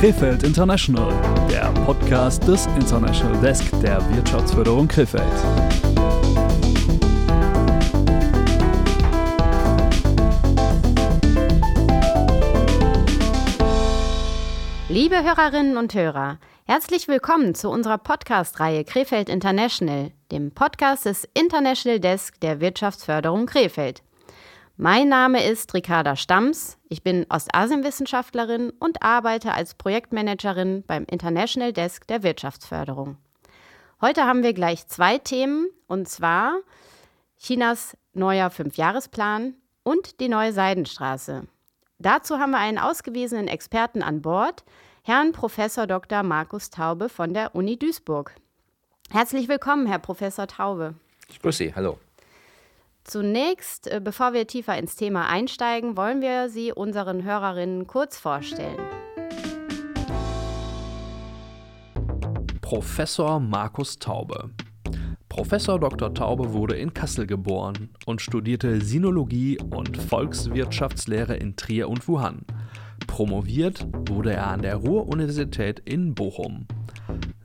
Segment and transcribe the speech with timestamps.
[0.00, 1.10] Krefeld International,
[1.50, 5.24] der Podcast des International Desk der Wirtschaftsförderung Krefeld.
[14.90, 22.00] Liebe Hörerinnen und Hörer, herzlich willkommen zu unserer Podcast-Reihe Krefeld International, dem Podcast des International
[22.00, 24.02] Desk der Wirtschaftsförderung Krefeld.
[24.78, 26.76] Mein Name ist Ricarda Stamms.
[26.90, 33.16] Ich bin Ostasienwissenschaftlerin und arbeite als Projektmanagerin beim International Desk der Wirtschaftsförderung.
[34.02, 36.58] Heute haben wir gleich zwei Themen, und zwar
[37.38, 41.46] Chinas neuer Fünfjahresplan und die neue Seidenstraße.
[41.98, 44.62] Dazu haben wir einen ausgewiesenen Experten an Bord,
[45.04, 45.56] Herrn Prof.
[45.88, 46.22] Dr.
[46.22, 48.34] Markus Taube von der Uni Duisburg.
[49.08, 50.96] Herzlich willkommen, Herr Professor Taube.
[51.30, 51.98] Ich grüße Sie, hallo.
[53.06, 58.80] Zunächst, äh, bevor wir tiefer ins Thema einsteigen, wollen wir Sie unseren Hörerinnen kurz vorstellen.
[62.60, 64.50] Professor Markus Taube.
[65.28, 66.14] Professor Dr.
[66.14, 72.44] Taube wurde in Kassel geboren und studierte Sinologie und Volkswirtschaftslehre in Trier und Wuhan.
[73.06, 76.66] Promoviert wurde er an der Ruhr-Universität in Bochum.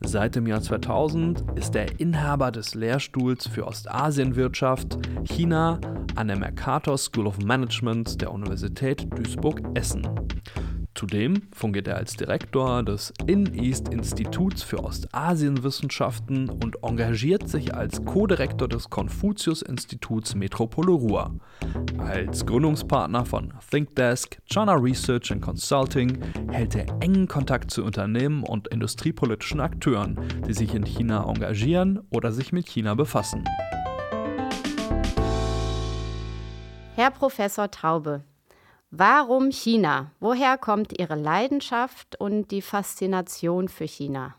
[0.04, 5.80] Seit dem Jahr 2000 ist er Inhaber des Lehrstuhls für Ostasienwirtschaft China
[6.16, 10.08] an der Mercator School of Management der Universität Duisburg-Essen.
[10.94, 18.90] Zudem fungiert er als Direktor des In-East-Instituts für Ostasienwissenschaften und engagiert sich als Co-Direktor des
[18.90, 21.40] Konfuzius-Instituts Metropole Ruhr.
[21.98, 26.20] Als Gründungspartner von ThinkDesk, China Research and Consulting
[26.52, 32.34] hält er engen Kontakt zu Unternehmen und industriepolitischen Akteuren, die sich in China engagieren oder
[32.34, 33.46] sich mit China befassen.
[36.96, 38.26] Herr Professor Taube,
[38.92, 40.12] Warum China?
[40.20, 44.36] Woher kommt Ihre Leidenschaft und die Faszination für China?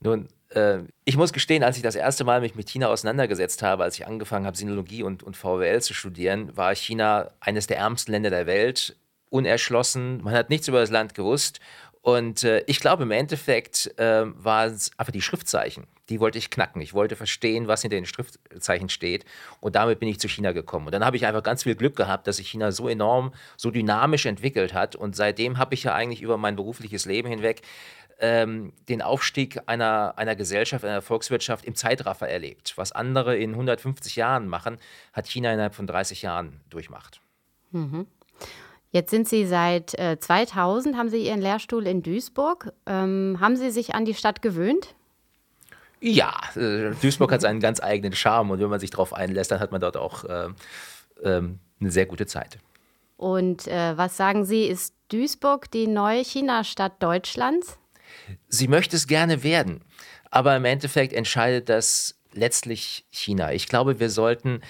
[0.00, 3.84] Nun, äh, ich muss gestehen, als ich das erste Mal mich mit China auseinandergesetzt habe,
[3.84, 8.12] als ich angefangen habe, Sinologie und, und VWL zu studieren, war China eines der ärmsten
[8.12, 8.96] Länder der Welt,
[9.28, 11.60] unerschlossen, man hat nichts über das Land gewusst
[12.08, 15.86] und äh, ich glaube, im Endeffekt äh, waren es einfach die Schriftzeichen.
[16.08, 16.80] Die wollte ich knacken.
[16.80, 19.26] Ich wollte verstehen, was hinter den Schriftzeichen steht.
[19.60, 20.86] Und damit bin ich zu China gekommen.
[20.86, 23.70] Und dann habe ich einfach ganz viel Glück gehabt, dass sich China so enorm, so
[23.70, 24.96] dynamisch entwickelt hat.
[24.96, 27.60] Und seitdem habe ich ja eigentlich über mein berufliches Leben hinweg
[28.20, 32.72] ähm, den Aufstieg einer, einer Gesellschaft, einer Volkswirtschaft im Zeitraffer erlebt.
[32.76, 34.78] Was andere in 150 Jahren machen,
[35.12, 37.20] hat China innerhalb von 30 Jahren durchmacht.
[37.70, 38.06] Mhm.
[38.90, 42.72] Jetzt sind Sie seit äh, 2000, haben Sie Ihren Lehrstuhl in Duisburg.
[42.86, 44.94] Ähm, haben Sie sich an die Stadt gewöhnt?
[46.00, 49.60] Ja, äh, Duisburg hat seinen ganz eigenen Charme und wenn man sich darauf einlässt, dann
[49.60, 50.48] hat man dort auch äh,
[51.22, 52.58] ähm, eine sehr gute Zeit.
[53.16, 57.78] Und äh, was sagen Sie, ist Duisburg die neue China-Stadt Deutschlands?
[58.48, 59.82] Sie möchte es gerne werden,
[60.30, 63.52] aber im Endeffekt entscheidet das letztlich China.
[63.52, 64.60] Ich glaube, wir sollten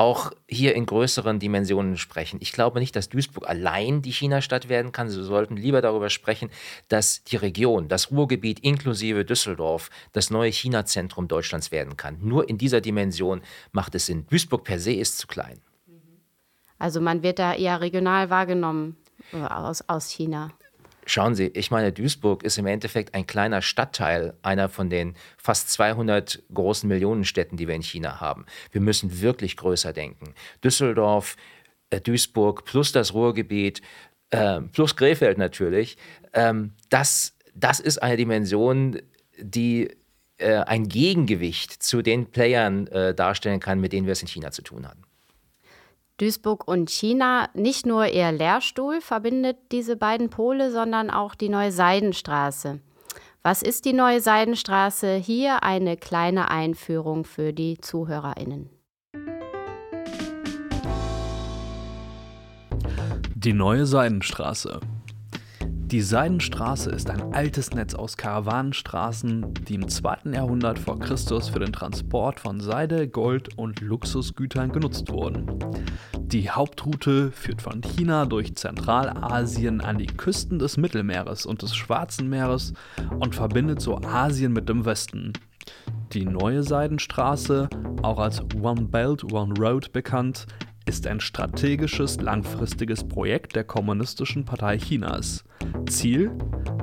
[0.00, 2.38] auch hier in größeren Dimensionen sprechen.
[2.40, 5.10] Ich glaube nicht, dass Duisburg allein die China-Stadt werden kann.
[5.10, 6.48] Sie sollten lieber darüber sprechen,
[6.88, 12.16] dass die Region, das Ruhrgebiet inklusive Düsseldorf, das neue China-Zentrum Deutschlands werden kann.
[12.22, 14.26] Nur in dieser Dimension macht es Sinn.
[14.30, 15.60] Duisburg per se ist zu klein.
[16.78, 18.96] Also man wird da eher regional wahrgenommen
[19.34, 20.50] äh, aus, aus China.
[21.10, 25.68] Schauen Sie, ich meine, Duisburg ist im Endeffekt ein kleiner Stadtteil einer von den fast
[25.72, 28.46] 200 großen Millionenstädten, die wir in China haben.
[28.70, 30.34] Wir müssen wirklich größer denken.
[30.62, 31.36] Düsseldorf,
[31.90, 33.82] äh, Duisburg plus das Ruhrgebiet,
[34.30, 35.96] äh, plus Krefeld natürlich,
[36.32, 39.02] ähm, das, das ist eine Dimension,
[39.36, 39.90] die
[40.38, 44.52] äh, ein Gegengewicht zu den Playern äh, darstellen kann, mit denen wir es in China
[44.52, 45.02] zu tun haben.
[46.20, 47.48] Duisburg und China.
[47.54, 52.80] Nicht nur ihr Lehrstuhl verbindet diese beiden Pole, sondern auch die neue Seidenstraße.
[53.42, 55.14] Was ist die neue Seidenstraße?
[55.14, 58.68] Hier eine kleine Einführung für die Zuhörerinnen.
[63.34, 64.80] Die neue Seidenstraße.
[65.90, 70.30] Die Seidenstraße ist ein altes Netz aus Karawanenstraßen, die im 2.
[70.32, 75.48] Jahrhundert vor Christus für den Transport von Seide, Gold und Luxusgütern genutzt wurden.
[76.16, 82.28] Die Hauptroute führt von China durch Zentralasien an die Küsten des Mittelmeeres und des Schwarzen
[82.28, 82.72] Meeres
[83.18, 85.32] und verbindet so Asien mit dem Westen.
[86.12, 87.68] Die neue Seidenstraße,
[88.02, 90.46] auch als One Belt, One Road bekannt,
[90.90, 95.44] ist ein strategisches, langfristiges Projekt der Kommunistischen Partei Chinas.
[95.88, 96.32] Ziel?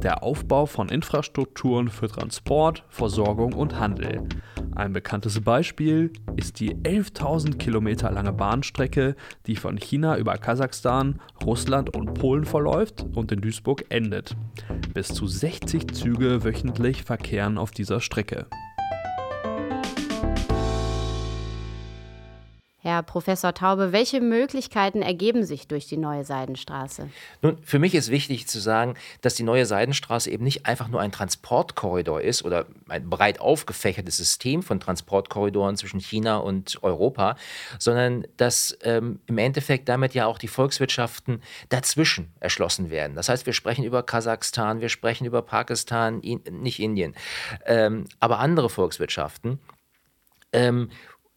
[0.01, 4.25] Der Aufbau von Infrastrukturen für Transport, Versorgung und Handel.
[4.77, 11.94] Ein bekanntes Beispiel ist die 11.000 Kilometer lange Bahnstrecke, die von China über Kasachstan, Russland
[11.94, 14.38] und Polen verläuft und in Duisburg endet.
[14.94, 18.45] Bis zu 60 Züge wöchentlich verkehren auf dieser Strecke.
[22.87, 27.09] Herr Professor Taube, welche Möglichkeiten ergeben sich durch die neue Seidenstraße?
[27.41, 31.01] Nun, für mich ist wichtig zu sagen, dass die neue Seidenstraße eben nicht einfach nur
[31.01, 37.35] ein Transportkorridor ist oder ein breit aufgefächertes System von Transportkorridoren zwischen China und Europa,
[37.77, 43.17] sondern dass ähm, im Endeffekt damit ja auch die Volkswirtschaften dazwischen erschlossen werden.
[43.17, 47.15] Das heißt, wir sprechen über Kasachstan, wir sprechen über Pakistan, in, nicht Indien,
[47.65, 49.59] ähm, aber andere Volkswirtschaften,
[50.53, 50.89] ähm,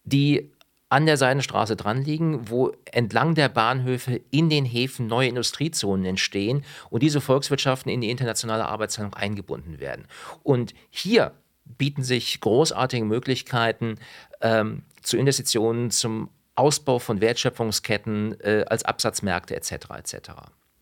[0.04, 0.52] die
[0.90, 6.64] an der Seidenstraße dran liegen, wo entlang der Bahnhöfe in den Häfen neue Industriezonen entstehen
[6.90, 10.06] und diese Volkswirtschaften in die internationale Arbeitsteilung eingebunden werden.
[10.42, 11.32] Und hier
[11.64, 13.98] bieten sich großartige Möglichkeiten
[14.40, 19.72] ähm, zu Investitionen, zum Ausbau von Wertschöpfungsketten äh, als Absatzmärkte etc.
[19.96, 20.30] etc.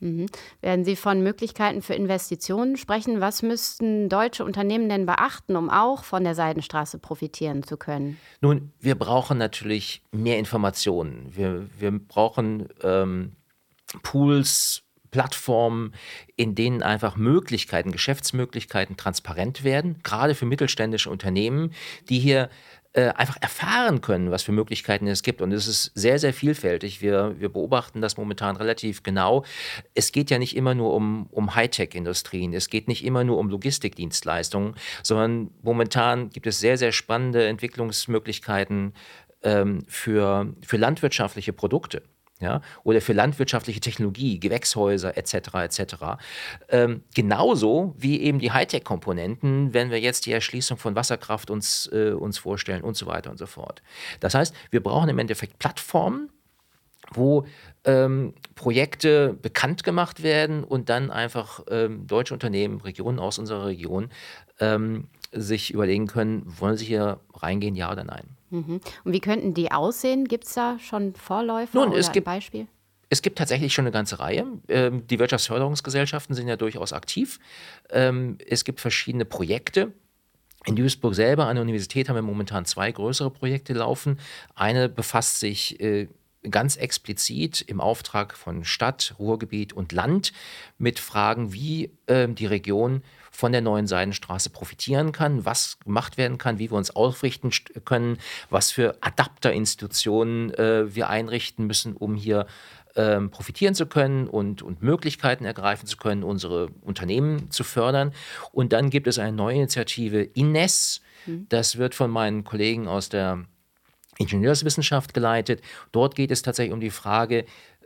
[0.00, 0.26] Mhm.
[0.60, 3.20] Werden Sie von Möglichkeiten für Investitionen sprechen?
[3.20, 8.18] Was müssten deutsche Unternehmen denn beachten, um auch von der Seidenstraße profitieren zu können?
[8.40, 11.34] Nun, wir brauchen natürlich mehr Informationen.
[11.34, 13.32] Wir, wir brauchen ähm,
[14.02, 15.94] Pools, Plattformen,
[16.36, 21.72] in denen einfach Möglichkeiten, Geschäftsmöglichkeiten transparent werden, gerade für mittelständische Unternehmen,
[22.08, 22.50] die hier
[22.94, 25.42] äh, einfach erfahren können, was für Möglichkeiten es gibt.
[25.42, 27.02] Und es ist sehr, sehr vielfältig.
[27.02, 29.44] Wir, wir beobachten das momentan relativ genau.
[29.94, 33.50] Es geht ja nicht immer nur um, um Hightech-Industrien, es geht nicht immer nur um
[33.50, 38.94] Logistikdienstleistungen, sondern momentan gibt es sehr, sehr spannende Entwicklungsmöglichkeiten
[39.42, 42.02] ähm, für, für landwirtschaftliche Produkte
[42.40, 45.54] ja, oder für landwirtschaftliche Technologie, Gewächshäuser etc.
[45.54, 45.94] etc.
[46.68, 52.12] Ähm, genauso wie eben die Hightech-Komponenten, wenn wir jetzt die Erschließung von Wasserkraft uns, äh,
[52.12, 53.82] uns vorstellen und so weiter und so fort.
[54.20, 56.30] Das heißt, wir brauchen im Endeffekt Plattformen,
[57.12, 57.46] wo
[57.84, 64.10] ähm, Projekte bekannt gemacht werden und dann einfach ähm, deutsche Unternehmen, Regionen aus unserer Region
[64.60, 68.37] ähm, sich überlegen können, wollen sie hier reingehen, ja oder nein.
[68.50, 68.80] Mhm.
[69.04, 70.26] Und wie könnten die aussehen?
[70.26, 72.66] Gibt es da schon Vorläufer Nun, oder es gibt, ein Beispiel?
[73.10, 74.46] Es gibt tatsächlich schon eine ganze Reihe.
[74.68, 77.38] Ähm, die Wirtschaftsförderungsgesellschaften sind ja durchaus aktiv.
[77.90, 79.92] Ähm, es gibt verschiedene Projekte.
[80.66, 84.18] In Duisburg selber an der Universität haben wir momentan zwei größere Projekte laufen.
[84.54, 86.08] Eine befasst sich äh,
[86.50, 90.32] ganz explizit im Auftrag von Stadt, Ruhrgebiet und Land
[90.76, 96.38] mit Fragen, wie äh, die Region von der neuen Seidenstraße profitieren kann, was gemacht werden
[96.38, 97.50] kann, wie wir uns ausrichten
[97.84, 98.18] können,
[98.50, 102.46] was für Adapterinstitutionen äh, wir einrichten müssen, um hier
[102.96, 108.12] ähm, profitieren zu können und, und Möglichkeiten ergreifen zu können, unsere Unternehmen zu fördern.
[108.52, 111.00] Und dann gibt es eine neue Initiative INES.
[111.26, 111.46] Mhm.
[111.48, 113.44] Das wird von meinen Kollegen aus der
[114.18, 115.62] Ingenieurswissenschaft geleitet.
[115.92, 117.44] Dort geht es tatsächlich um die Frage,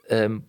[0.09, 0.45] ähm,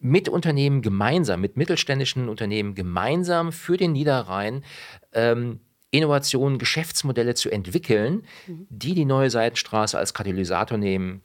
[0.00, 4.64] mit Unternehmen gemeinsam, mit mittelständischen Unternehmen gemeinsam für den Niederrhein
[5.12, 5.60] ähm,
[5.90, 8.66] Innovationen, Geschäftsmodelle zu entwickeln, mhm.
[8.70, 11.22] die die neue Seitenstraße als Katalysator nehmen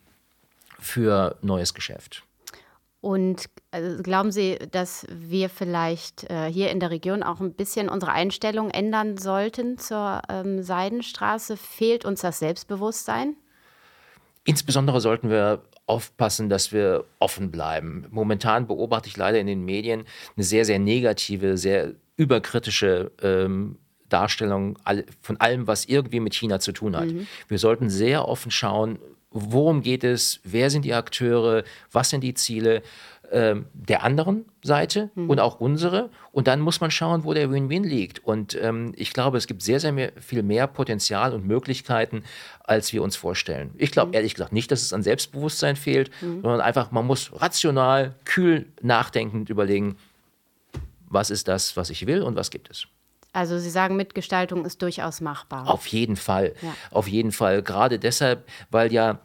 [0.80, 2.24] für neues Geschäft.
[3.02, 7.90] Und also glauben Sie, dass wir vielleicht äh, hier in der Region auch ein bisschen
[7.90, 11.58] unsere Einstellung ändern sollten zur ähm, Seidenstraße?
[11.58, 13.36] Fehlt uns das Selbstbewusstsein?
[14.46, 18.06] Insbesondere sollten wir aufpassen, dass wir offen bleiben.
[18.10, 23.78] Momentan beobachte ich leider in den Medien eine sehr, sehr negative, sehr überkritische ähm,
[24.10, 24.78] Darstellung
[25.22, 27.08] von allem, was irgendwie mit China zu tun hat.
[27.08, 27.28] Mhm.
[27.48, 29.00] Wir sollten sehr offen schauen,
[29.32, 32.84] worum geht es, wer sind die Akteure, was sind die Ziele
[33.34, 35.30] ähm, der anderen Seite mhm.
[35.30, 36.12] und auch unsere.
[36.32, 38.24] Und dann muss man schauen, wo der Win-Win liegt.
[38.24, 42.24] Und ähm, ich glaube, es gibt sehr, sehr mehr, viel mehr Potenzial und Möglichkeiten,
[42.64, 43.72] als wir uns vorstellen.
[43.78, 44.14] Ich glaube mhm.
[44.14, 46.44] ehrlich gesagt nicht, dass es an Selbstbewusstsein fehlt, mhm.
[46.44, 49.98] sondern einfach, man muss rational, kühl, nachdenkend überlegen,
[51.10, 52.86] was ist das, was ich will und was gibt es.
[53.32, 55.68] Also Sie sagen, Mitgestaltung ist durchaus machbar.
[55.68, 56.54] Auf jeden Fall.
[56.62, 56.76] Ja.
[56.92, 57.64] Auf jeden Fall.
[57.64, 59.22] Gerade deshalb, weil ja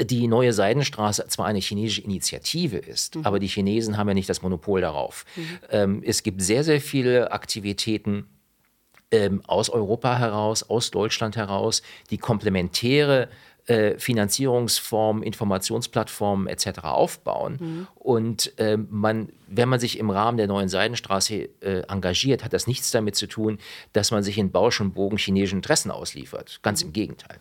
[0.00, 3.24] die neue Seidenstraße zwar eine chinesische Initiative ist, mhm.
[3.24, 5.24] aber die Chinesen haben ja nicht das Monopol darauf.
[5.36, 5.58] Mhm.
[5.70, 8.26] Ähm, es gibt sehr, sehr viele Aktivitäten
[9.10, 13.28] ähm, aus Europa heraus, aus Deutschland heraus, die komplementäre
[13.68, 16.80] äh, Finanzierungsformen, Informationsplattformen etc.
[16.84, 17.58] aufbauen.
[17.60, 17.86] Mhm.
[17.94, 22.66] Und äh, man, wenn man sich im Rahmen der neuen Seidenstraße äh, engagiert, hat das
[22.66, 23.58] nichts damit zu tun,
[23.92, 26.60] dass man sich in Bausch und Bogen chinesischen Interessen ausliefert.
[26.62, 26.88] Ganz mhm.
[26.88, 27.38] im Gegenteil.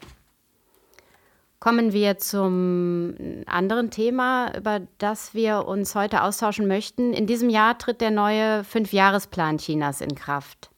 [1.59, 3.15] Kommen wir zum
[3.47, 7.13] anderen Thema, über das wir uns heute austauschen möchten.
[7.13, 10.69] In diesem Jahr tritt der neue Fünfjahresplan Chinas in Kraft.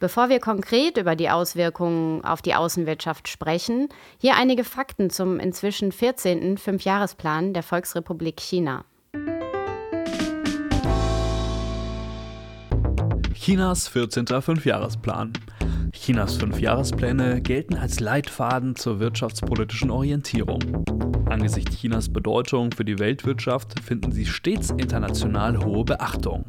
[0.00, 5.92] Bevor wir konkret über die Auswirkungen auf die Außenwirtschaft sprechen, hier einige Fakten zum inzwischen
[5.92, 6.56] 14.
[6.56, 8.86] Fünfjahresplan der Volksrepublik China.
[13.34, 14.26] Chinas 14.
[14.40, 15.34] Fünfjahresplan.
[15.96, 20.84] Chinas Fünfjahrespläne gelten als Leitfaden zur wirtschaftspolitischen Orientierung.
[21.26, 26.44] Angesichts Chinas Bedeutung für die Weltwirtschaft finden sie stets international hohe Beachtung.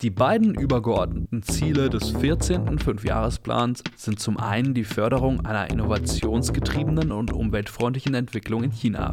[0.00, 2.78] Die beiden übergeordneten Ziele des 14.
[2.78, 9.10] Fünfjahresplans sind zum einen die Förderung einer innovationsgetriebenen und umweltfreundlichen Entwicklung in China.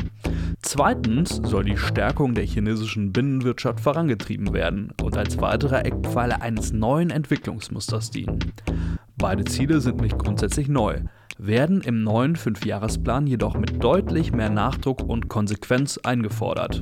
[0.61, 7.09] Zweitens soll die Stärkung der chinesischen Binnenwirtschaft vorangetrieben werden und als weiterer Eckpfeiler eines neuen
[7.09, 8.37] Entwicklungsmusters dienen.
[9.17, 11.01] Beide Ziele sind nicht grundsätzlich neu,
[11.37, 16.81] werden im neuen Fünfjahresplan jedoch mit deutlich mehr Nachdruck und Konsequenz eingefordert.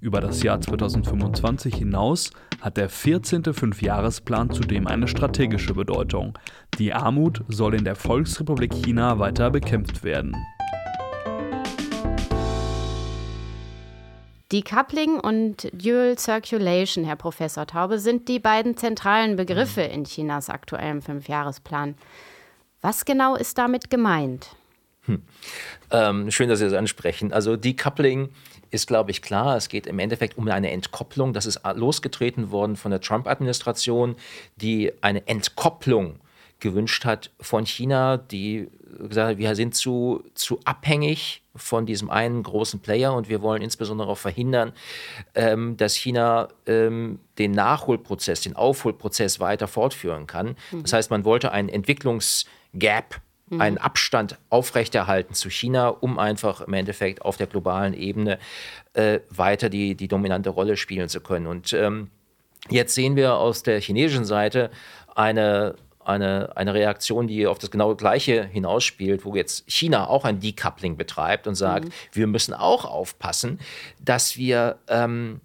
[0.00, 3.52] Über das Jahr 2025 hinaus hat der 14.
[3.52, 6.38] Fünfjahresplan zudem eine strategische Bedeutung.
[6.78, 10.34] Die Armut soll in der Volksrepublik China weiter bekämpft werden.
[14.50, 21.02] Decoupling und Dual Circulation, Herr Professor Taube, sind die beiden zentralen Begriffe in Chinas aktuellem
[21.02, 21.96] Fünfjahresplan.
[22.80, 24.56] Was genau ist damit gemeint?
[25.02, 25.22] Hm.
[25.90, 27.32] Ähm, schön, dass Sie das ansprechen.
[27.32, 28.30] Also Decoupling
[28.70, 29.56] ist, glaube ich, klar.
[29.56, 31.34] Es geht im Endeffekt um eine Entkopplung.
[31.34, 34.16] Das ist losgetreten worden von der Trump-Administration,
[34.56, 36.20] die eine Entkopplung
[36.60, 42.42] gewünscht hat von China, die gesagt hat, wir sind zu, zu abhängig von diesem einen
[42.42, 44.72] großen Player und wir wollen insbesondere auch verhindern,
[45.34, 50.56] ähm, dass China ähm, den Nachholprozess, den Aufholprozess weiter fortführen kann.
[50.70, 50.82] Mhm.
[50.82, 53.60] Das heißt, man wollte einen Entwicklungsgap mhm.
[53.60, 58.38] einen Abstand aufrechterhalten zu China, um einfach im Endeffekt auf der globalen Ebene
[58.94, 61.46] äh, weiter die, die dominante Rolle spielen zu können.
[61.46, 62.10] Und ähm,
[62.68, 64.70] jetzt sehen wir aus der chinesischen Seite
[65.14, 65.74] eine
[66.08, 70.96] eine, eine Reaktion, die auf das genau Gleiche hinausspielt, wo jetzt China auch ein Decoupling
[70.96, 71.92] betreibt und sagt, mhm.
[72.12, 73.60] wir müssen auch aufpassen,
[74.02, 75.40] dass wir ähm,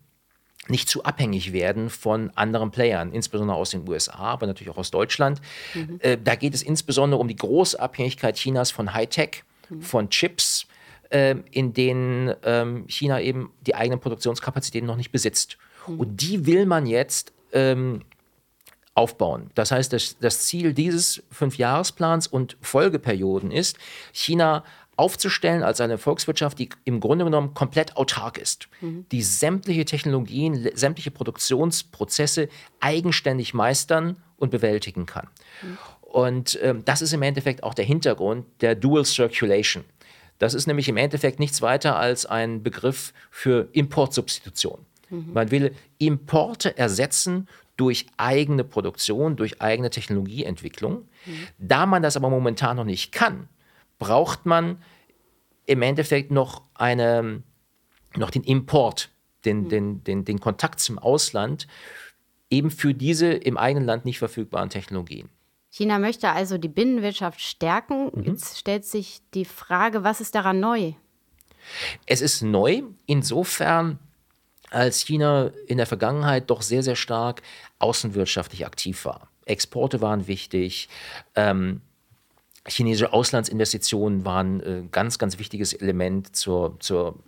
[0.70, 4.92] nicht zu abhängig werden von anderen Playern, insbesondere aus den USA, aber natürlich auch aus
[4.92, 5.42] Deutschland.
[5.74, 6.00] Mhm.
[6.00, 9.82] Äh, da geht es insbesondere um die große Abhängigkeit Chinas von Hightech, mhm.
[9.82, 10.66] von Chips,
[11.10, 15.58] äh, in denen ähm, China eben die eigenen Produktionskapazitäten noch nicht besitzt.
[15.88, 16.00] Mhm.
[16.00, 18.04] Und die will man jetzt ähm,
[18.96, 19.50] aufbauen.
[19.56, 23.78] Das heißt, das, das Ziel dieses Fünfjahresplans und Folgeperioden ist,
[24.12, 24.64] China
[24.96, 29.06] aufzustellen als eine Volkswirtschaft, die im Grunde genommen komplett autark ist, mhm.
[29.12, 35.28] die sämtliche Technologien, sämtliche Produktionsprozesse eigenständig meistern und bewältigen kann.
[35.64, 35.78] Mhm.
[36.02, 39.84] Und ähm, das ist im Endeffekt auch der Hintergrund der Dual Circulation.
[40.38, 44.86] Das ist nämlich im Endeffekt nichts weiter als ein Begriff für Importsubstitution.
[45.10, 45.34] Mhm.
[45.34, 47.48] Man will Importe ersetzen
[47.78, 51.08] durch eigene Produktion, durch eigene Technologieentwicklung.
[51.26, 51.48] Mhm.
[51.58, 53.50] Da man das aber momentan noch nicht kann,
[54.00, 54.82] braucht man
[55.66, 57.42] im Endeffekt noch, eine,
[58.16, 59.10] noch den Import,
[59.46, 59.70] den, mhm.
[59.70, 61.68] den, den, den Kontakt zum Ausland,
[62.50, 65.30] eben für diese im eigenen Land nicht verfügbaren Technologien.
[65.70, 68.12] China möchte also die Binnenwirtschaft stärken.
[68.14, 68.24] Mhm.
[68.24, 70.94] Jetzt stellt sich die Frage, was ist daran neu?
[72.06, 73.98] Es ist neu insofern,
[74.74, 77.42] als China in der Vergangenheit doch sehr, sehr stark
[77.80, 79.30] außenwirtschaftlich aktiv war.
[79.46, 80.90] Exporte waren wichtig.
[81.36, 81.82] Ähm,
[82.68, 87.20] chinesische Auslandsinvestitionen waren ein äh, ganz, ganz wichtiges Element zur, zur,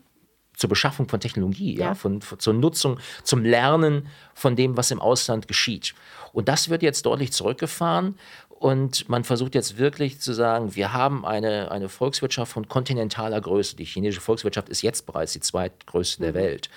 [0.58, 1.88] zur Beschaffung von Technologie, ja.
[1.88, 5.94] ja von, von, zur Nutzung, zum Lernen von dem, was im Ausland geschieht.
[6.34, 8.18] Und das wird jetzt deutlich zurückgefahren.
[8.50, 13.76] Und man versucht jetzt wirklich zu sagen, wir haben eine, eine Volkswirtschaft von kontinentaler Größe.
[13.76, 16.26] Die chinesische Volkswirtschaft ist jetzt bereits die zweitgrößte mhm.
[16.26, 16.70] der Welt.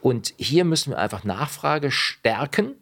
[0.00, 2.74] Und hier müssen wir einfach Nachfrage stärken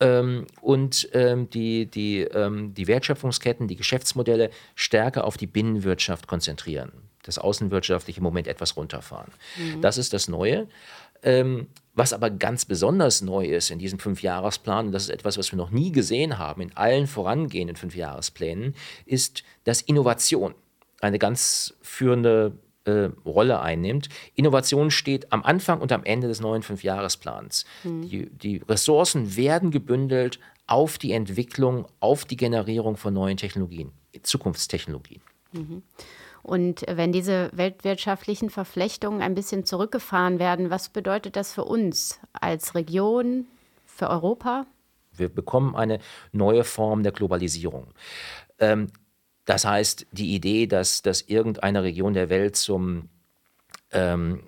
[0.00, 6.92] ähm, und ähm, die, die, ähm, die Wertschöpfungsketten, die Geschäftsmodelle stärker auf die Binnenwirtschaft konzentrieren.
[7.28, 9.30] Das außenwirtschaftliche Moment etwas runterfahren.
[9.56, 9.82] Mhm.
[9.82, 10.66] Das ist das Neue.
[11.22, 15.52] Ähm, was aber ganz besonders neu ist in diesem Fünfjahresplan, und das ist etwas, was
[15.52, 20.54] wir noch nie gesehen haben in allen vorangehenden Fünfjahresplänen, ist, dass Innovation
[21.00, 24.08] eine ganz führende äh, Rolle einnimmt.
[24.34, 27.64] Innovation steht am Anfang und am Ende des neuen Fünfjahresplans.
[27.84, 28.08] Mhm.
[28.08, 33.92] Die, die Ressourcen werden gebündelt auf die Entwicklung, auf die Generierung von neuen Technologien,
[34.22, 35.20] Zukunftstechnologien.
[35.52, 35.82] Mhm.
[36.48, 42.74] Und wenn diese weltwirtschaftlichen Verflechtungen ein bisschen zurückgefahren werden, was bedeutet das für uns als
[42.74, 43.46] Region,
[43.84, 44.64] für Europa?
[45.12, 45.98] Wir bekommen eine
[46.32, 47.88] neue Form der Globalisierung.
[48.58, 48.86] Ähm,
[49.44, 53.10] das heißt, die Idee, dass, dass irgendeine Region der Welt zum,
[53.92, 54.40] ähm,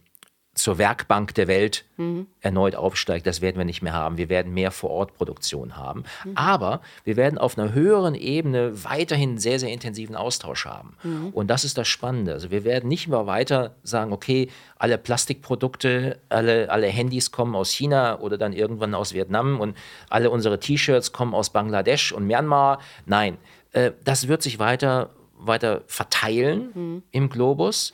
[0.63, 2.27] zur Werkbank der Welt mhm.
[2.41, 4.19] erneut aufsteigt, das werden wir nicht mehr haben.
[4.19, 6.05] Wir werden mehr Vor-Ort-Produktion haben.
[6.25, 6.37] Mhm.
[6.37, 10.97] Aber wir werden auf einer höheren Ebene weiterhin sehr, sehr intensiven Austausch haben.
[11.03, 11.31] Mhm.
[11.31, 12.33] Und das ist das Spannende.
[12.33, 17.71] Also wir werden nicht mehr weiter sagen, okay, alle Plastikprodukte, alle, alle Handys kommen aus
[17.71, 19.77] China oder dann irgendwann aus Vietnam und
[20.09, 22.81] alle unsere T-Shirts kommen aus Bangladesch und Myanmar.
[23.07, 23.39] Nein,
[23.73, 27.03] äh, das wird sich weiter, weiter verteilen mhm.
[27.11, 27.93] im Globus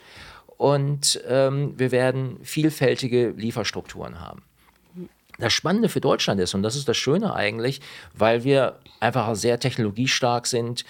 [0.57, 4.43] und ähm, wir werden vielfältige Lieferstrukturen haben.
[5.39, 7.81] Das Spannende für Deutschland ist, und das ist das Schöne eigentlich,
[8.15, 10.85] weil wir einfach sehr technologiestark sind,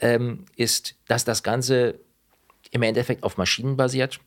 [0.00, 2.00] ähm, ist, dass das Ganze
[2.70, 4.20] im Endeffekt auf Maschinen basiert.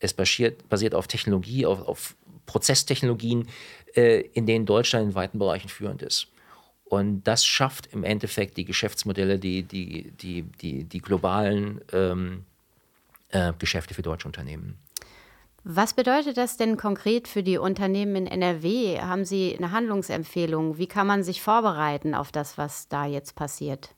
[0.00, 2.16] Es basiert, basiert auf Technologie, auf, auf
[2.46, 3.48] Prozesstechnologien,
[3.94, 6.28] äh, in denen Deutschland in weiten Bereichen führend ist.
[6.84, 12.44] Und das schafft im Endeffekt die Geschäftsmodelle, die, die, die, die, die globalen ähm,
[13.30, 14.78] äh, Geschäfte für deutsche Unternehmen.
[15.68, 19.00] Was bedeutet das denn konkret für die Unternehmen in NRW?
[19.00, 20.78] Haben Sie eine Handlungsempfehlung?
[20.78, 23.90] Wie kann man sich vorbereiten auf das, was da jetzt passiert?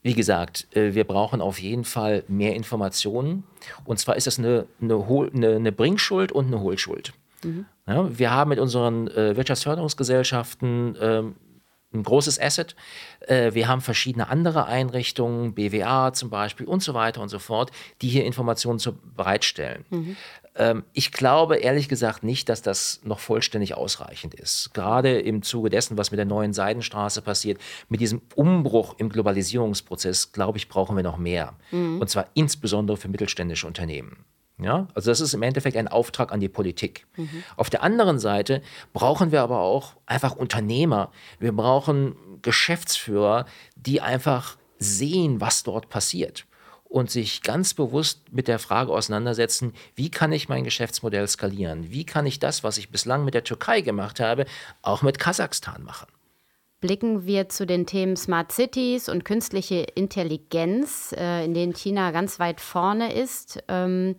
[0.00, 3.44] Wie gesagt, äh, wir brauchen auf jeden Fall mehr Informationen.
[3.84, 4.94] Und zwar ist das eine, eine,
[5.34, 7.12] eine, eine Bringschuld und eine Hohlschuld.
[7.44, 7.66] Mhm.
[7.86, 11.34] Ja, wir haben mit unseren äh, Wirtschaftsförderungsgesellschaften ähm,
[11.92, 12.74] ein großes Asset.
[13.20, 17.70] Äh, wir haben verschiedene andere Einrichtungen, BWA zum Beispiel und so weiter und so fort,
[18.02, 18.80] die hier Informationen
[19.16, 19.84] bereitstellen.
[19.90, 20.16] Mhm.
[20.56, 24.72] Ähm, ich glaube ehrlich gesagt nicht, dass das noch vollständig ausreichend ist.
[24.74, 30.32] Gerade im Zuge dessen, was mit der neuen Seidenstraße passiert, mit diesem Umbruch im Globalisierungsprozess,
[30.32, 31.54] glaube ich, brauchen wir noch mehr.
[31.70, 32.00] Mhm.
[32.00, 34.24] Und zwar insbesondere für mittelständische Unternehmen.
[34.58, 37.06] Ja, also das ist im Endeffekt ein Auftrag an die Politik.
[37.16, 37.44] Mhm.
[37.56, 38.62] Auf der anderen Seite
[38.94, 41.10] brauchen wir aber auch einfach Unternehmer.
[41.38, 43.44] Wir brauchen Geschäftsführer,
[43.76, 46.46] die einfach sehen, was dort passiert
[46.88, 51.90] und sich ganz bewusst mit der Frage auseinandersetzen, wie kann ich mein Geschäftsmodell skalieren?
[51.90, 54.46] Wie kann ich das, was ich bislang mit der Türkei gemacht habe,
[54.82, 56.06] auch mit Kasachstan machen?
[56.80, 62.38] Blicken wir zu den Themen Smart Cities und künstliche Intelligenz, äh, in denen China ganz
[62.38, 63.62] weit vorne ist.
[63.68, 64.16] Ähm,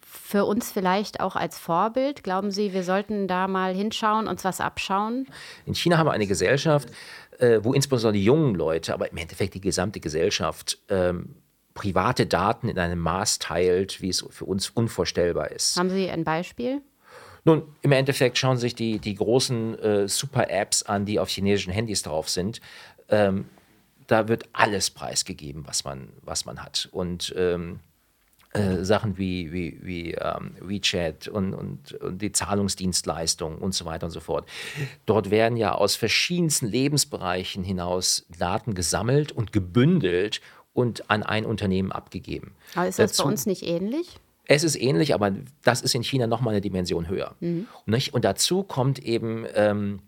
[0.00, 2.24] für uns vielleicht auch als Vorbild?
[2.24, 5.26] Glauben Sie, wir sollten da mal hinschauen, uns was abschauen?
[5.66, 6.88] In China haben wir eine Gesellschaft,
[7.38, 11.36] äh, wo insbesondere die jungen Leute, aber im Endeffekt die gesamte Gesellschaft, ähm,
[11.74, 15.76] private Daten in einem Maß teilt, wie es für uns unvorstellbar ist.
[15.76, 16.80] Haben Sie ein Beispiel?
[17.46, 22.02] Nun, im Endeffekt schauen sich die, die großen äh, Super-Apps an, die auf chinesischen Handys
[22.02, 22.60] drauf sind.
[23.08, 23.46] Ähm,
[24.08, 26.88] da wird alles preisgegeben, was man, was man hat.
[26.90, 27.78] Und ähm,
[28.52, 34.06] äh, Sachen wie, wie, wie ähm, WeChat und, und, und die Zahlungsdienstleistungen und so weiter
[34.06, 34.48] und so fort.
[35.04, 40.40] Dort werden ja aus verschiedensten Lebensbereichen hinaus Daten gesammelt und gebündelt
[40.72, 42.56] und an ein Unternehmen abgegeben.
[42.74, 44.18] Aber ist das Dazu, bei uns nicht ähnlich?
[44.48, 45.32] Es ist ähnlich, aber
[45.64, 47.34] das ist in China nochmal eine Dimension höher.
[47.40, 47.66] Mhm.
[48.12, 50.00] Und dazu kommt eben ähm,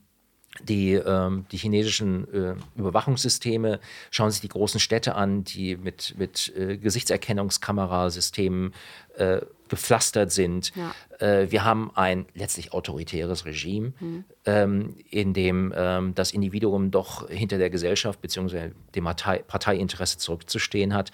[0.62, 6.52] die, ähm, die chinesischen äh, Überwachungssysteme, schauen sich die großen Städte an, die mit, mit
[6.56, 8.74] äh, Gesichtserkennungskamerasystemen
[9.16, 10.72] äh, gepflastert sind.
[10.74, 10.94] Ja.
[11.18, 14.24] Äh, wir haben ein letztlich autoritäres Regime, mhm.
[14.46, 18.70] ähm, in dem ähm, das Individuum doch hinter der Gesellschaft bzw.
[18.94, 21.12] dem Partei Parteiinteresse zurückzustehen hat.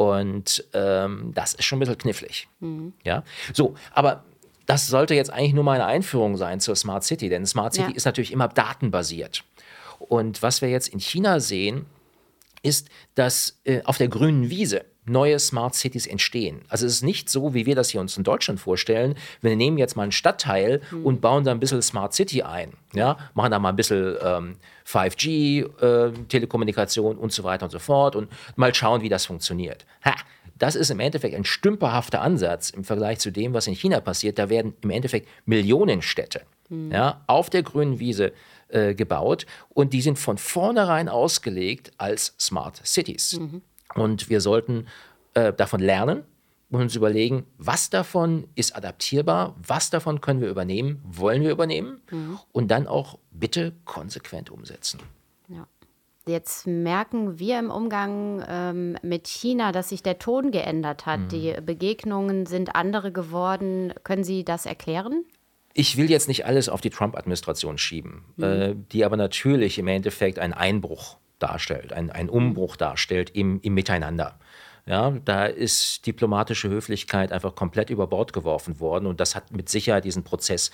[0.00, 2.48] Und ähm, das ist schon ein bisschen knifflig.
[2.60, 2.94] Mhm.
[3.04, 3.22] Ja?
[3.52, 4.24] So, aber
[4.64, 7.90] das sollte jetzt eigentlich nur mal eine Einführung sein zur Smart City, denn Smart City
[7.90, 7.96] ja.
[7.96, 9.44] ist natürlich immer datenbasiert.
[9.98, 11.84] Und was wir jetzt in China sehen,
[12.62, 16.62] ist, dass äh, auf der grünen Wiese neue Smart Cities entstehen.
[16.68, 19.14] Also es ist nicht so, wie wir das hier uns in Deutschland vorstellen.
[19.40, 21.06] Wir nehmen jetzt mal einen Stadtteil mhm.
[21.06, 22.74] und bauen da ein bisschen Smart City ein.
[22.92, 23.16] Ja?
[23.34, 28.16] Machen da mal ein bisschen ähm, 5G, äh, Telekommunikation und so weiter und so fort
[28.16, 29.86] und mal schauen, wie das funktioniert.
[30.04, 30.14] Ha,
[30.58, 34.38] das ist im Endeffekt ein stümperhafter Ansatz im Vergleich zu dem, was in China passiert.
[34.38, 36.92] Da werden im Endeffekt Millionenstädte mhm.
[36.92, 38.32] ja, auf der grünen Wiese
[38.68, 43.38] äh, gebaut und die sind von vornherein ausgelegt als Smart Cities.
[43.40, 43.62] Mhm.
[43.94, 44.86] Und wir sollten
[45.34, 46.24] äh, davon lernen
[46.70, 52.00] und uns überlegen, was davon ist adaptierbar, was davon können wir übernehmen, wollen wir übernehmen
[52.10, 52.38] mhm.
[52.52, 55.00] und dann auch bitte konsequent umsetzen.
[55.48, 55.66] Ja.
[56.26, 61.20] Jetzt merken wir im Umgang ähm, mit China, dass sich der Ton geändert hat.
[61.20, 61.28] Mhm.
[61.28, 63.92] Die Begegnungen sind andere geworden.
[64.04, 65.24] Können Sie das erklären?
[65.72, 68.44] Ich will jetzt nicht alles auf die Trump-Administration schieben, mhm.
[68.44, 73.74] äh, die aber natürlich im Endeffekt einen Einbruch darstellt, einen, einen Umbruch darstellt im, im
[73.74, 74.38] Miteinander.
[74.86, 79.68] Ja, da ist diplomatische Höflichkeit einfach komplett über Bord geworfen worden und das hat mit
[79.68, 80.70] Sicherheit diesen Prozess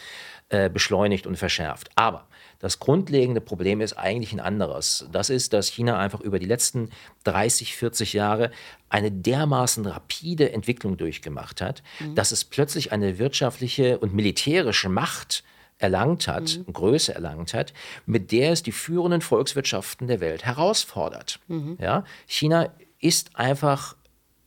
[0.49, 1.91] äh, beschleunigt und verschärft.
[1.97, 2.27] Aber
[2.59, 5.07] das grundlegende Problem ist eigentlich ein anderes.
[5.13, 6.91] Das ist, dass China einfach über die letzten
[7.25, 8.53] 30, 40 Jahre
[8.89, 12.15] eine dermaßen rapide Entwicklung durchgemacht hat, mhm.
[12.15, 15.45] dass es plötzlich eine wirtschaftliche und militärische Macht
[15.79, 16.73] erlangt hat, mhm.
[16.73, 17.73] Größe erlangt hat,
[18.07, 21.39] mit der es die führenden Volkswirtschaften der Welt herausfordert.
[21.49, 21.77] Mhm.
[21.81, 22.05] Ja?
[22.27, 23.97] China ist einfach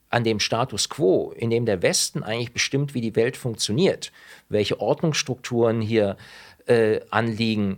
[0.09, 4.11] an dem Status quo, in dem der Westen eigentlich bestimmt, wie die Welt funktioniert,
[4.49, 6.17] welche Ordnungsstrukturen hier
[6.65, 7.77] äh, anliegen,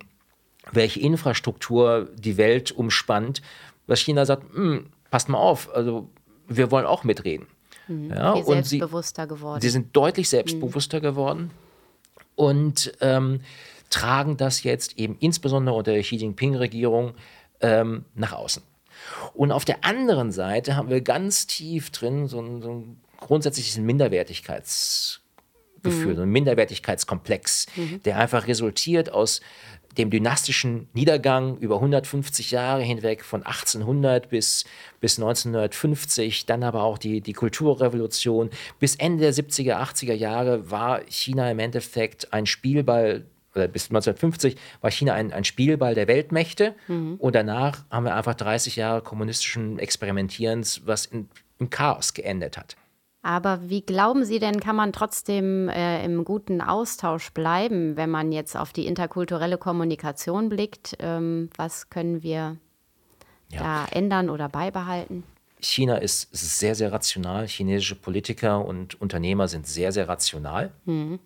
[0.72, 3.42] welche Infrastruktur die Welt umspannt,
[3.88, 6.08] was China sagt, hm, passt mal auf, also
[6.48, 7.48] wir wollen auch mitreden.
[7.90, 8.12] Mhm.
[8.12, 9.62] Ja, und selbstbewusster sie, geworden.
[9.62, 11.04] Sie sind deutlich selbstbewusster mhm.
[11.04, 11.52] geworden
[12.42, 13.42] und ähm,
[13.92, 17.14] tragen das jetzt eben insbesondere unter der Xi Jinping-Regierung
[17.62, 18.64] ähm, nach außen.
[19.36, 23.78] Und auf der anderen Seite haben wir ganz tief drin so ein, so ein grundsätzliches
[23.78, 25.22] Minderwertigkeitsgefühl,
[25.84, 26.16] mhm.
[26.16, 28.02] so ein Minderwertigkeitskomplex, mhm.
[28.02, 29.42] der einfach resultiert aus
[29.98, 34.66] dem dynastischen Niedergang über 150 Jahre hinweg von 1800 bis,
[35.00, 38.50] bis 1950, dann aber auch die, die Kulturrevolution.
[38.80, 44.56] Bis Ende der 70er, 80er Jahre war China im Endeffekt ein Spielball oder bis 1950
[44.80, 47.16] war China ein, ein Spielball der Weltmächte mhm.
[47.16, 51.28] und danach haben wir einfach 30 Jahre kommunistischen Experimentierens, was in,
[51.60, 52.78] im Chaos geendet hat.
[53.24, 58.32] Aber wie glauben Sie denn, kann man trotzdem äh, im guten Austausch bleiben, wenn man
[58.32, 60.98] jetzt auf die interkulturelle Kommunikation blickt?
[61.00, 62.58] Ähm, was können wir
[63.50, 63.60] ja.
[63.60, 65.24] da ändern oder beibehalten?
[65.60, 67.48] China ist sehr, sehr rational.
[67.48, 71.20] Chinesische Politiker und Unternehmer sind sehr, sehr rational mhm.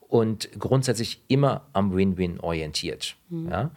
[0.00, 3.16] und grundsätzlich immer am Win-Win orientiert.
[3.28, 3.50] Mhm.
[3.50, 3.70] Ja?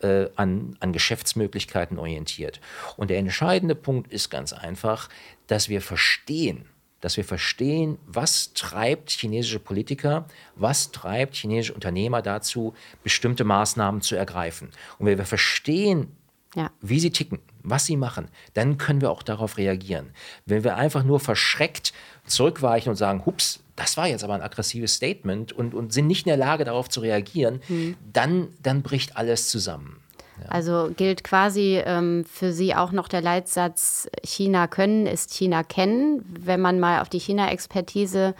[0.00, 2.60] Äh, an, an Geschäftsmöglichkeiten orientiert.
[2.98, 5.08] Und der entscheidende Punkt ist ganz einfach,
[5.46, 6.66] dass wir verstehen,
[7.00, 14.16] dass wir verstehen, was treibt chinesische Politiker, was treibt chinesische Unternehmer dazu, bestimmte Maßnahmen zu
[14.16, 14.70] ergreifen.
[14.98, 16.16] Und wenn wir verstehen,
[16.54, 16.70] ja.
[16.80, 20.10] wie sie ticken, was sie machen, dann können wir auch darauf reagieren.
[20.46, 21.92] Wenn wir einfach nur verschreckt
[22.26, 26.26] zurückweichen und sagen, hups, das war jetzt aber ein aggressives Statement und, und sind nicht
[26.26, 27.96] in der Lage, darauf zu reagieren, mhm.
[28.12, 30.00] dann, dann bricht alles zusammen.
[30.46, 36.24] Also gilt quasi ähm, für Sie auch noch der Leitsatz, China können ist China kennen.
[36.38, 38.34] Wenn man mal auf die China-Expertise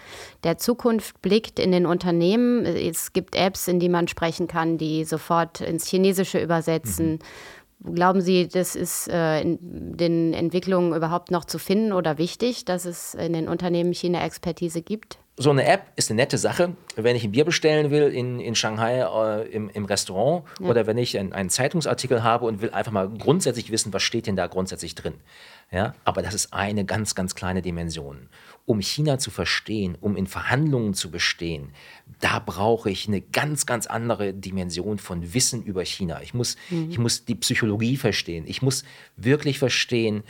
[0.45, 5.05] der Zukunft blickt in den Unternehmen, es gibt Apps, in die man sprechen kann, die
[5.05, 7.21] sofort ins Chinesische übersetzen.
[7.81, 7.95] Mhm.
[7.95, 9.59] Glauben Sie, das ist äh, in
[9.97, 15.19] den Entwicklungen überhaupt noch zu finden oder wichtig, dass es in den Unternehmen China-Expertise gibt?
[15.41, 18.57] So eine App ist eine nette Sache, wenn ich ein Bier bestellen will in, in
[18.57, 20.67] Shanghai äh, im, im Restaurant ja.
[20.67, 24.27] oder wenn ich ein, einen Zeitungsartikel habe und will einfach mal grundsätzlich wissen, was steht
[24.27, 25.15] denn da grundsätzlich drin.
[25.71, 25.95] Ja?
[26.05, 28.29] Aber das ist eine ganz, ganz kleine Dimension.
[28.67, 31.71] Um China zu verstehen, um in Verhandlungen zu bestehen,
[32.21, 36.21] da brauche ich eine ganz, ganz andere Dimension von Wissen über China.
[36.21, 36.91] Ich muss, mhm.
[36.91, 38.45] ich muss die Psychologie verstehen.
[38.49, 38.83] Ich muss
[39.17, 40.25] wirklich verstehen,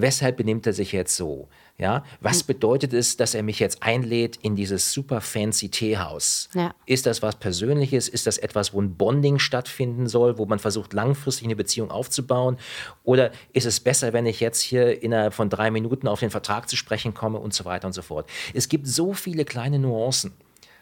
[0.00, 1.48] weshalb benimmt er sich jetzt so?
[1.80, 2.46] Ja, was hm.
[2.48, 6.50] bedeutet es, dass er mich jetzt einlädt in dieses super fancy Teehaus?
[6.52, 6.74] Ja.
[6.84, 8.06] Ist das was Persönliches?
[8.06, 12.58] Ist das etwas, wo ein Bonding stattfinden soll, wo man versucht, langfristig eine Beziehung aufzubauen?
[13.02, 16.68] Oder ist es besser, wenn ich jetzt hier innerhalb von drei Minuten auf den Vertrag
[16.68, 18.28] zu sprechen komme und so weiter und so fort?
[18.52, 20.32] Es gibt so viele kleine Nuancen.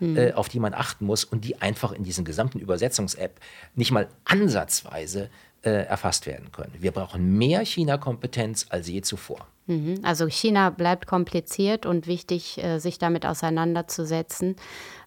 [0.01, 0.33] Mhm.
[0.35, 3.41] Auf die man achten muss und die einfach in diesen gesamten Übersetzungs-App
[3.75, 5.29] nicht mal ansatzweise
[5.69, 6.73] äh, erfasst werden können.
[6.79, 9.47] Wir brauchen mehr China-Kompetenz als je zuvor.
[9.67, 10.01] Mhm.
[10.03, 14.57] Also China bleibt kompliziert und wichtig, äh, sich damit auseinanderzusetzen.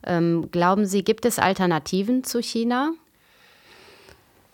[0.06, 2.92] Ähm, glauben Sie, gibt es Alternativen zu China?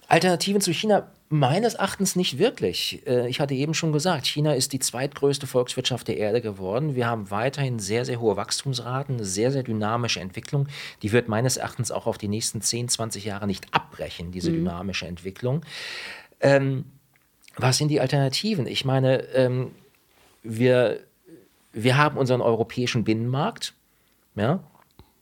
[0.07, 3.05] Alternativen zu China meines Erachtens nicht wirklich.
[3.05, 6.95] Äh, ich hatte eben schon gesagt, China ist die zweitgrößte Volkswirtschaft der Erde geworden.
[6.95, 10.67] Wir haben weiterhin sehr, sehr hohe Wachstumsraten, eine sehr, sehr dynamische Entwicklung.
[11.01, 13.67] Die wird meines Erachtens auch auf die nächsten 10, 20 Jahre nicht
[13.97, 14.55] abbrechen, diese mhm.
[14.55, 15.61] dynamische Entwicklung.
[16.39, 16.85] Ähm,
[17.55, 18.67] was sind die Alternativen?
[18.67, 19.71] Ich meine, ähm,
[20.43, 20.99] wir,
[21.73, 23.73] wir haben unseren europäischen Binnenmarkt,
[24.35, 24.63] ja,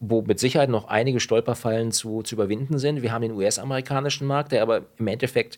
[0.02, 3.02] wo mit Sicherheit noch einige Stolperfallen zu, zu überwinden sind.
[3.02, 5.58] Wir haben den US-amerikanischen Markt, der aber im Endeffekt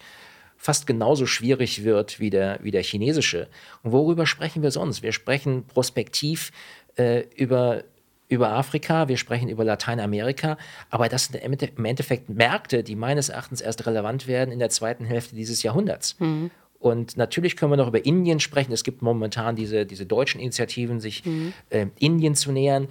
[0.57, 3.47] fast genauso schwierig wird wie der, wie der chinesische.
[3.83, 5.01] Und worüber sprechen wir sonst?
[5.01, 6.51] Wir sprechen prospektiv
[6.95, 7.83] äh, über,
[8.27, 10.57] über Afrika, wir sprechen über Lateinamerika,
[10.89, 15.05] aber das sind im Endeffekt Märkte, die meines Erachtens erst relevant werden in der zweiten
[15.05, 16.19] Hälfte dieses Jahrhunderts.
[16.19, 16.51] Mhm.
[16.79, 18.71] Und natürlich können wir noch über Indien sprechen.
[18.71, 21.53] Es gibt momentan diese, diese deutschen Initiativen, sich mhm.
[21.69, 22.87] äh, Indien zu nähern.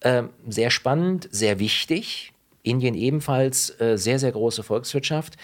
[0.00, 2.32] Äh, sehr spannend, sehr wichtig.
[2.62, 5.36] Indien ebenfalls äh, sehr, sehr große Volkswirtschaft.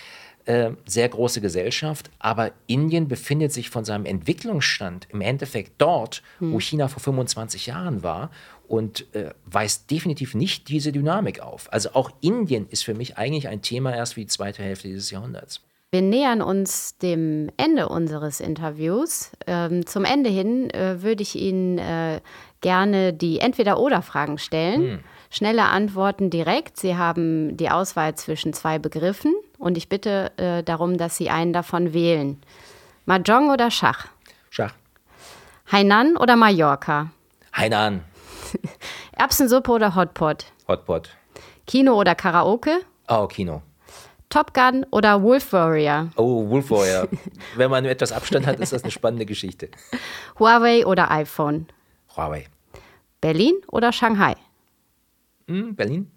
[0.47, 6.53] Äh, sehr große Gesellschaft, aber Indien befindet sich von seinem Entwicklungsstand im Endeffekt dort, hm.
[6.53, 8.31] wo China vor 25 Jahren war
[8.69, 11.73] und äh, weist definitiv nicht diese Dynamik auf.
[11.73, 15.11] Also auch Indien ist für mich eigentlich ein Thema erst für die zweite Hälfte dieses
[15.11, 15.61] Jahrhunderts.
[15.91, 19.31] Wir nähern uns dem Ende unseres Interviews.
[19.47, 22.21] Ähm, zum Ende hin äh, würde ich Ihnen äh,
[22.63, 24.81] gerne die Entweder-Oder-Fragen stellen.
[24.81, 24.99] Hm.
[25.29, 26.79] Schnelle Antworten direkt.
[26.79, 31.53] Sie haben die Auswahl zwischen zwei Begriffen und ich bitte äh, darum, dass Sie einen
[31.53, 32.43] davon wählen.
[33.07, 34.09] Mahjong oder Schach?
[34.51, 34.75] Schach.
[35.71, 37.11] Hainan oder Mallorca?
[37.55, 38.03] Hainan.
[39.13, 40.47] Erbsensuppe oder Hotpot?
[40.67, 41.11] Hotpot.
[41.67, 42.81] Kino oder Karaoke?
[43.09, 43.63] Oh, Kino.
[44.29, 46.11] Top Gun oder Wolf Warrior?
[46.17, 47.07] Oh, Wolf Warrior.
[47.57, 49.69] Wenn man etwas Abstand hat, ist das eine spannende Geschichte.
[50.41, 51.69] Huawei oder iPhone?
[52.17, 52.47] Huawei.
[53.21, 54.35] Berlin oder Shanghai?
[55.47, 56.11] Hm, Berlin.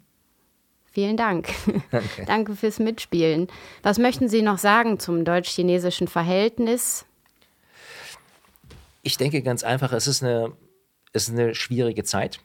[0.95, 1.49] Vielen Dank.
[1.91, 2.23] Danke.
[2.25, 3.47] Danke fürs Mitspielen.
[3.84, 7.05] Was möchten Sie noch sagen zum deutsch-chinesischen Verhältnis?
[9.03, 10.53] Ich denke ganz einfach, es ist eine,
[11.12, 12.39] es ist eine schwierige Zeit.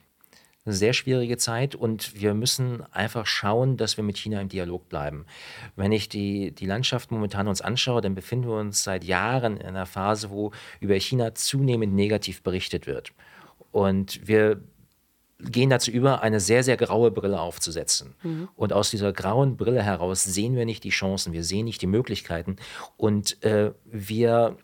[0.64, 4.88] Eine sehr schwierige Zeit und wir müssen einfach schauen, dass wir mit China im Dialog
[4.88, 5.26] bleiben.
[5.76, 9.68] Wenn ich die, die Landschaft momentan uns anschaue, dann befinden wir uns seit Jahren in
[9.68, 13.12] einer Phase, wo über China zunehmend negativ berichtet wird.
[13.70, 14.60] Und wir
[15.42, 18.14] gehen dazu über, eine sehr, sehr graue Brille aufzusetzen.
[18.22, 18.48] Mhm.
[18.56, 21.86] Und aus dieser grauen Brille heraus sehen wir nicht die Chancen, wir sehen nicht die
[21.86, 22.56] Möglichkeiten
[22.96, 24.56] und äh, wir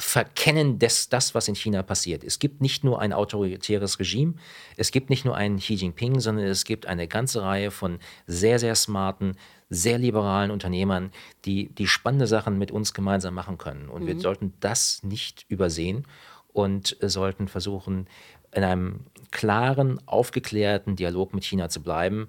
[0.00, 2.24] verkennen das, das, was in China passiert.
[2.24, 4.34] Es gibt nicht nur ein autoritäres Regime,
[4.76, 8.58] es gibt nicht nur einen Xi Jinping, sondern es gibt eine ganze Reihe von sehr,
[8.58, 9.36] sehr smarten,
[9.68, 11.12] sehr liberalen Unternehmern,
[11.44, 13.88] die, die spannende Sachen mit uns gemeinsam machen können.
[13.88, 14.06] Und mhm.
[14.06, 16.06] wir sollten das nicht übersehen
[16.52, 18.08] und sollten versuchen,
[18.52, 22.28] in einem klaren, aufgeklärten Dialog mit China zu bleiben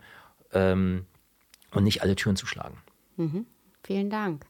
[0.54, 1.06] ähm,
[1.74, 2.78] und nicht alle Türen zu schlagen.
[3.18, 3.46] Mhm.
[3.84, 4.46] Vielen Dank.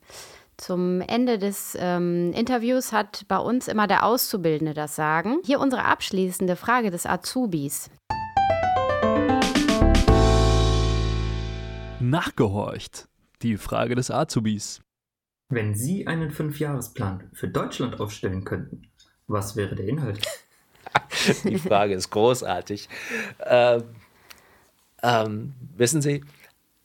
[0.58, 5.40] Zum Ende des ähm, Interviews hat bei uns immer der Auszubildende das Sagen.
[5.44, 7.90] Hier unsere abschließende Frage des Azubis.
[12.00, 13.08] Nachgehorcht.
[13.42, 14.82] Die Frage des Azubis.
[15.50, 18.84] Wenn Sie einen Fünfjahresplan für Deutschland aufstellen könnten,
[19.28, 20.22] was wäre der Inhalt?
[21.44, 22.90] Die Frage ist großartig.
[23.46, 23.84] Ähm,
[25.04, 26.22] ähm, wissen Sie,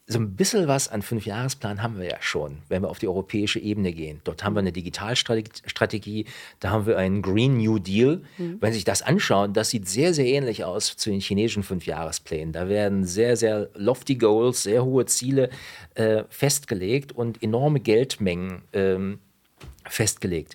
[0.08, 3.58] so ein bisschen was an Fünfjahresplan haben wir ja schon, wenn wir auf die europäische
[3.58, 4.20] Ebene gehen.
[4.22, 6.26] Dort haben wir eine Digitalstrategie,
[6.60, 8.22] da haben wir einen Green New Deal.
[8.38, 8.58] Mhm.
[8.60, 12.52] Wenn Sie sich das anschauen, das sieht sehr, sehr ähnlich aus zu den chinesischen Fünfjahresplänen.
[12.52, 15.50] Da werden sehr, sehr lofty Goals, sehr hohe Ziele
[15.96, 19.18] äh, festgelegt und enorme Geldmengen ähm,
[19.88, 20.54] festgelegt.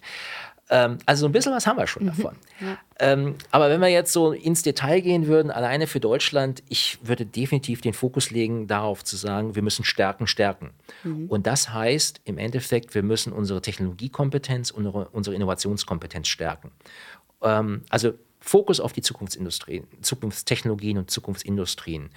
[0.71, 2.07] Ähm, also so ein bisschen was haben wir schon mhm.
[2.07, 2.35] davon.
[2.61, 2.77] Ja.
[2.99, 7.25] Ähm, aber wenn wir jetzt so ins Detail gehen würden, alleine für Deutschland, ich würde
[7.25, 10.71] definitiv den Fokus legen darauf zu sagen, wir müssen stärken, stärken.
[11.03, 11.27] Mhm.
[11.27, 16.71] Und das heißt im Endeffekt, wir müssen unsere Technologiekompetenz, unsere, unsere Innovationskompetenz stärken.
[17.41, 22.09] Ähm, also Fokus auf die Zukunftsindustrien, Zukunftstechnologien und Zukunftsindustrien.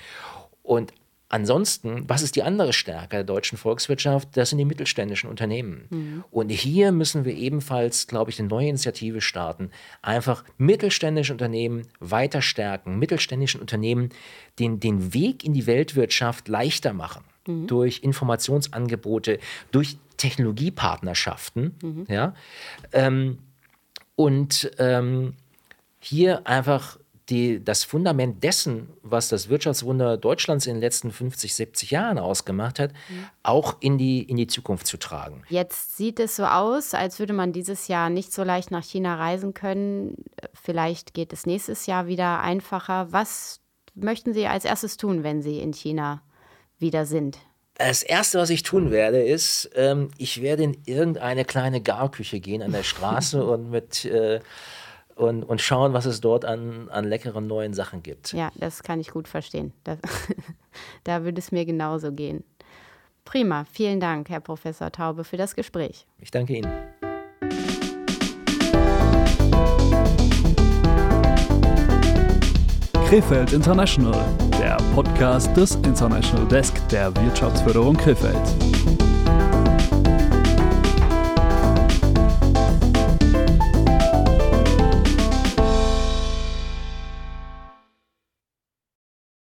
[0.62, 0.92] Und
[1.34, 4.36] Ansonsten, was ist die andere Stärke der deutschen Volkswirtschaft?
[4.36, 5.86] Das sind die mittelständischen Unternehmen.
[5.90, 6.24] Mhm.
[6.30, 9.72] Und hier müssen wir ebenfalls, glaube ich, eine neue Initiative starten.
[10.00, 14.10] Einfach mittelständische Unternehmen weiter stärken, mittelständischen Unternehmen
[14.60, 17.24] den, den Weg in die Weltwirtschaft leichter machen.
[17.48, 17.66] Mhm.
[17.66, 19.40] Durch Informationsangebote,
[19.72, 21.74] durch Technologiepartnerschaften.
[21.82, 22.06] Mhm.
[22.08, 22.34] Ja?
[22.92, 23.38] Ähm,
[24.14, 25.34] und ähm,
[25.98, 26.96] hier einfach
[27.30, 32.78] die, das Fundament dessen, was das Wirtschaftswunder Deutschlands in den letzten 50, 70 Jahren ausgemacht
[32.78, 33.26] hat, mhm.
[33.42, 35.42] auch in die, in die Zukunft zu tragen.
[35.48, 39.16] Jetzt sieht es so aus, als würde man dieses Jahr nicht so leicht nach China
[39.16, 40.16] reisen können.
[40.52, 43.08] Vielleicht geht es nächstes Jahr wieder einfacher.
[43.10, 43.60] Was
[43.94, 46.22] möchten Sie als erstes tun, wenn Sie in China
[46.78, 47.38] wieder sind?
[47.76, 52.62] Das Erste, was ich tun werde, ist, ähm, ich werde in irgendeine kleine Garküche gehen
[52.62, 54.40] an der Straße und mit äh,
[55.16, 58.33] und, und schauen, was es dort an, an leckeren neuen Sachen gibt.
[58.33, 59.72] Ja, das kann ich gut verstehen.
[59.85, 59.98] Das,
[61.05, 62.44] da würde es mir genauso gehen.
[63.24, 66.07] Prima, vielen Dank, Herr Professor Taube, für das Gespräch.
[66.18, 66.70] Ich danke Ihnen.
[73.09, 74.24] Krefeld International,
[74.59, 79.13] der Podcast des International Desk der Wirtschaftsförderung Krefeld.